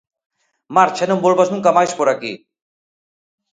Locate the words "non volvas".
1.09-1.51